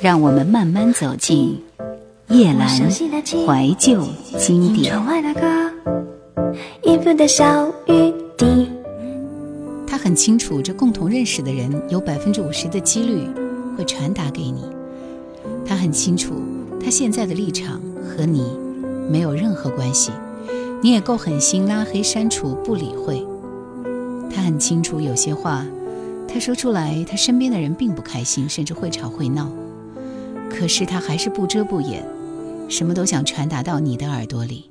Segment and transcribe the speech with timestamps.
[0.00, 1.58] 让我们慢慢走进
[2.28, 4.06] 叶阑怀旧
[4.38, 4.92] 经典。
[9.86, 13.26] 他很清楚，这共同认识的人有百分之五十的几率
[13.76, 14.64] 会传达给你。
[15.64, 16.34] 他很清楚，
[16.82, 18.46] 他现在的立场和你
[19.10, 20.12] 没有任何关系，
[20.82, 23.26] 你也够狠心拉黑、删除、不理会。
[24.30, 25.64] 他很清楚，有些话
[26.28, 29.50] 他说出来，他身边的人并不开心，甚至会吵会闹。
[30.58, 32.02] 可是他还是不遮不掩，
[32.68, 34.70] 什么都想传达到你的耳朵里。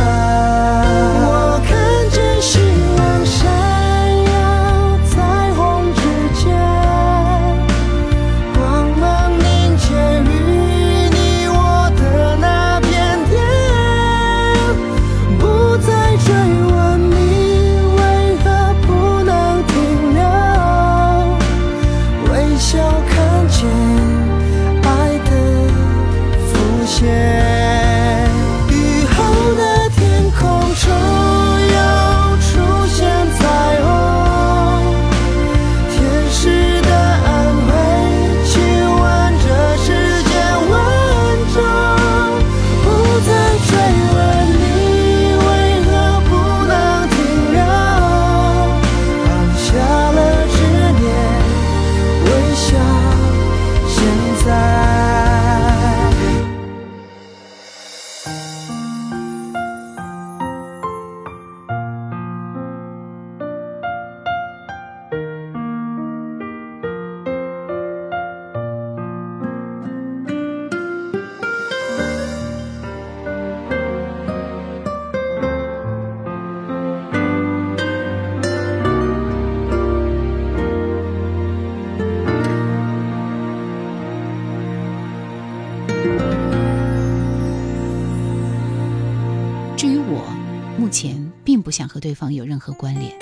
[92.01, 93.13] 对方有任何关联。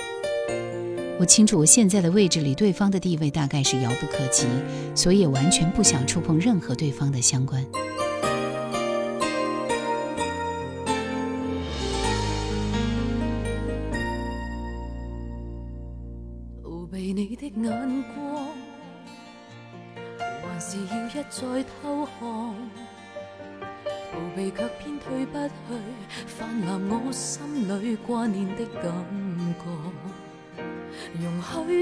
[1.19, 4.47] 我清楚我现在的位置里，对方的地位大概是遥不可及，
[4.95, 7.63] 所以也完全不想触碰任何对方的相关。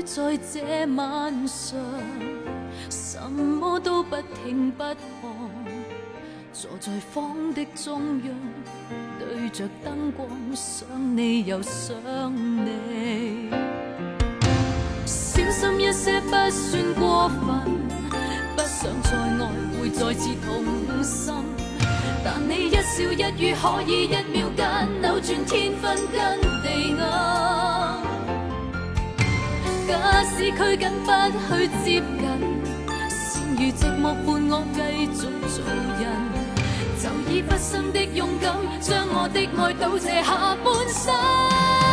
[0.07, 1.77] 在这晚上，
[2.89, 4.95] 什么都不听不看。
[6.53, 8.33] 坐在房的中央，
[9.19, 11.93] 对着灯光，想你又想
[12.33, 13.49] 你。
[15.05, 17.37] 小心一些不算过分，
[18.55, 21.33] 不想再爱会再次痛心。
[22.23, 27.76] 但你一笑一语，可以一秒间扭转天昏跟地暗。
[29.87, 31.11] 假使拘谨不
[31.47, 32.23] 去接近，
[33.09, 34.77] 先如寂寞伴我继
[35.15, 35.63] 续做
[35.97, 36.03] 人。
[36.99, 38.51] 就以不生的勇敢，
[38.81, 41.86] 将我的爱赌借下半生。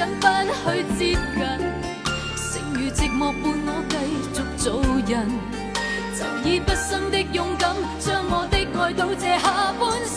[0.00, 0.64] 紧不去
[0.96, 1.40] 接近，
[2.34, 2.48] 剩
[2.80, 3.94] 余寂寞伴我继
[4.32, 5.12] 续做人。
[6.16, 10.09] 就以毕生的勇敢，将我的爱赌借下半生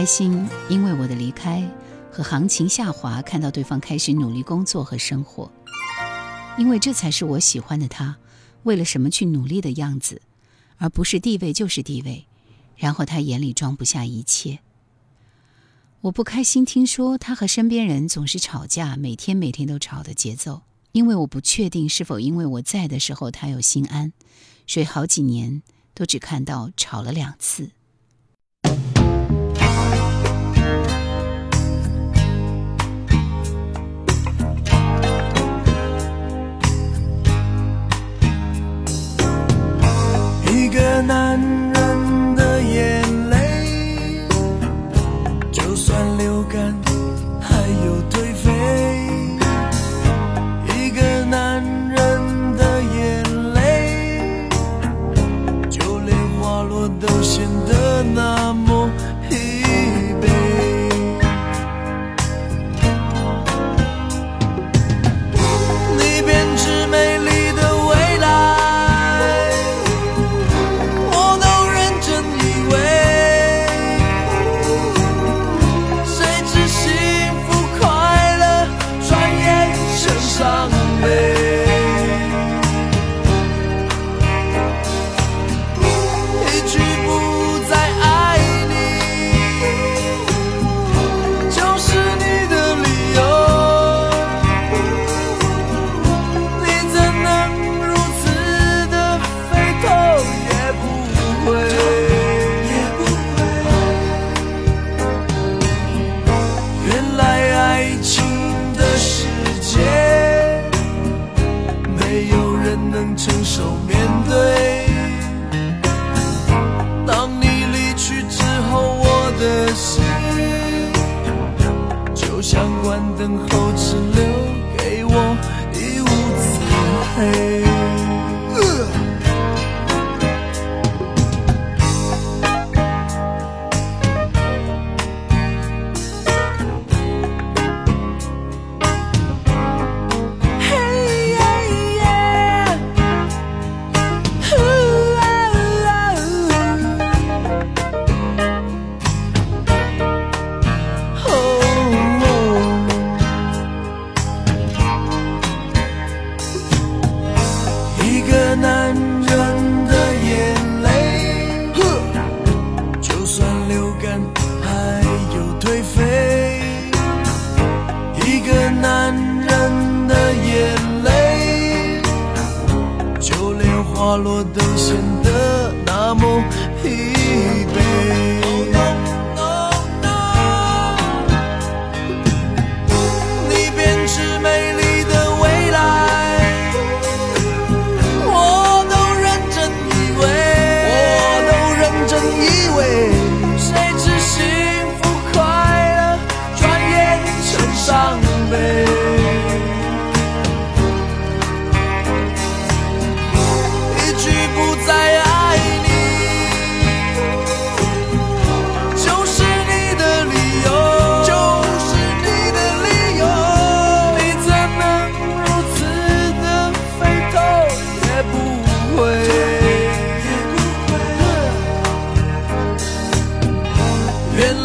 [0.00, 1.62] 开心，因为我的离开
[2.10, 5.52] 和行情下滑，看到对方开始努力工作和生活，
[6.56, 8.16] 因为这才是我喜欢的他，
[8.62, 10.22] 为了什么去努力的样子，
[10.78, 12.26] 而不是地位就是地位，
[12.76, 14.60] 然后他眼里装不下一切。
[16.00, 24.14] 我不开心，听说他和身边人总是吵架，每天每天都吵的节奏，因为我不确定是否因为我在的时候他有心安，
[24.66, 27.72] 所以好几年都只看到吵了两次。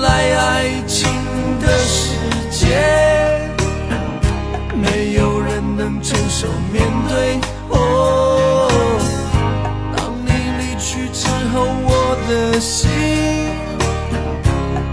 [0.06, 1.10] 来爱情
[1.60, 2.16] 的世
[2.52, 2.68] 界，
[4.76, 7.40] 没有人能承受面对。
[7.70, 8.70] 哦，
[9.98, 12.88] 当你离去之后，我的心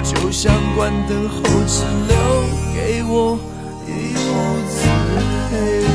[0.03, 2.17] 就像关灯后只留
[2.75, 3.39] 给我
[3.87, 4.31] 一屋
[4.67, 4.81] 子
[5.51, 5.92] 黑。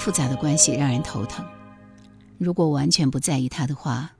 [0.00, 1.44] 复杂的关系让人头疼。
[2.38, 4.16] 如果完全不在意他的话，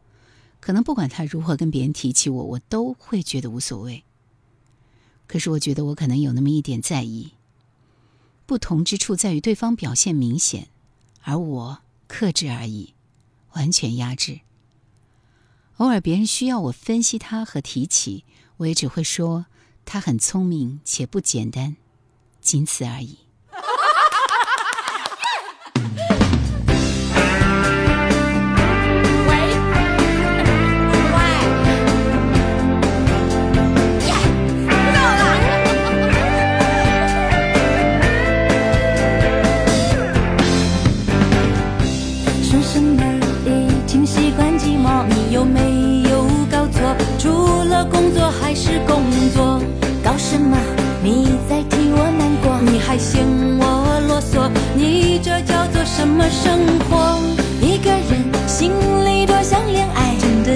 [0.60, 4.04] 可能不管他如何跟别人提起我，我都会觉得无所谓。
[5.26, 7.32] 可是我觉得我可能有那么一点在意。
[8.44, 10.68] 不同之处在于对方表现明显，
[11.22, 12.92] 而我克制而已，
[13.54, 14.40] 完全压制。
[15.78, 18.24] 偶尔别人需要我分析他和提起，
[18.58, 19.46] 我也只会说
[19.86, 21.76] 他很聪明且不简单，
[22.42, 23.20] 仅此而已。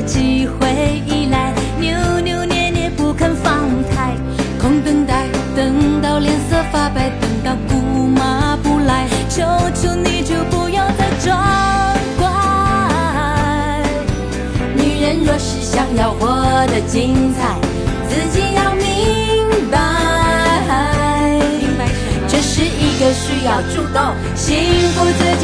[0.06, 4.14] 机会依赖，扭扭捏捏不肯放开，
[4.60, 9.42] 空等待，等到脸色发白，等到姑妈不来，求
[9.74, 11.38] 求你就不要再装
[12.18, 12.28] 乖。
[14.76, 16.26] 女人若是想要活
[16.66, 17.58] 得精彩，
[18.08, 19.78] 自己要明白，
[22.28, 24.54] 这是一个需要主动幸
[24.94, 25.43] 福自己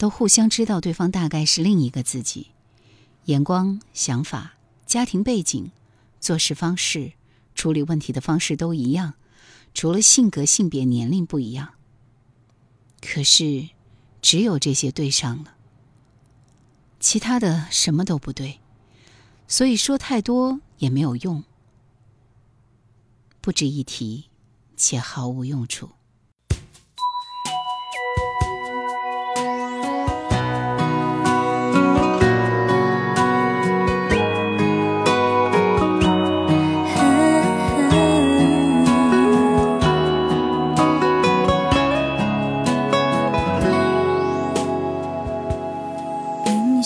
[0.00, 2.52] 都互相知道对方大概是另一个自己。
[3.26, 4.54] 眼光想法
[4.86, 5.72] 家庭背景
[6.18, 7.12] 做事方式
[7.54, 9.12] 处理问题的方式都一样
[9.74, 11.74] 除了性格性别年龄不一样。
[13.02, 13.68] 可是
[14.22, 15.54] 只有这些对上了
[16.98, 18.58] 其他的什么都不对
[19.48, 21.44] 所以说太多也没有用。
[23.42, 24.30] 不值一提
[24.78, 25.90] 且毫无用处。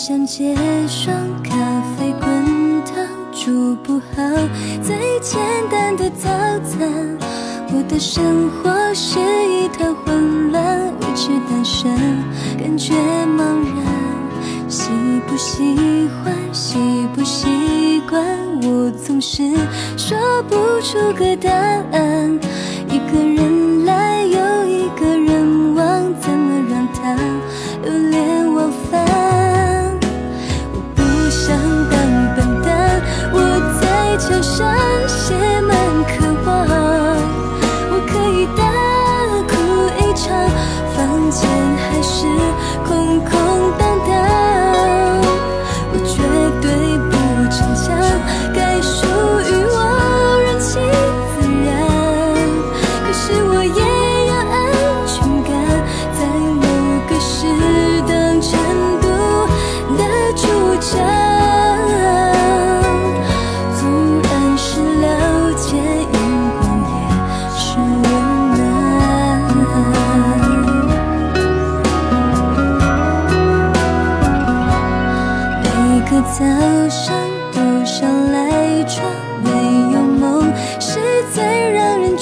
[0.06, 0.54] 想接
[0.86, 1.56] 上咖
[1.96, 2.94] 啡滚烫，
[3.32, 4.22] 煮不好
[4.82, 5.40] 最简
[5.70, 6.28] 单的早
[6.60, 7.18] 餐。
[7.72, 11.90] 我的生活是一团混乱，一直单身，
[12.58, 12.92] 感觉
[13.34, 14.68] 茫然。
[14.68, 14.90] 喜
[15.26, 15.74] 不喜
[16.22, 16.76] 欢，习
[17.14, 18.22] 不习惯，
[18.60, 19.42] 我总是
[19.96, 20.18] 说
[20.50, 21.50] 不出个答
[21.92, 22.38] 案。
[22.90, 23.53] 一个人。
[34.26, 34.74] 桥上
[35.06, 36.83] 写满渴望。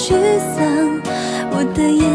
[0.05, 1.01] 驱散
[1.49, 2.12] 我的眼